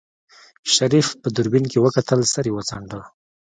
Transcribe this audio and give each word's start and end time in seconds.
شريف 0.75 1.07
په 1.21 1.27
دوربين 1.35 1.65
کې 1.71 1.77
وکتل 1.85 2.19
سر 2.33 2.45
يې 2.49 2.53
وڅنډه. 2.55 3.01